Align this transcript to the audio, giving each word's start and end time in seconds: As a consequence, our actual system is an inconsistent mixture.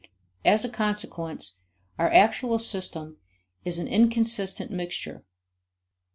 As 0.43 0.65
a 0.65 0.69
consequence, 0.69 1.59
our 1.99 2.11
actual 2.11 2.57
system 2.57 3.17
is 3.63 3.77
an 3.77 3.87
inconsistent 3.87 4.71
mixture. 4.71 5.23